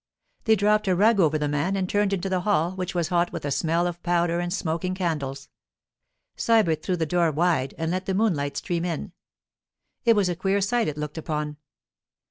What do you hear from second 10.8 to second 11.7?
it looked upon.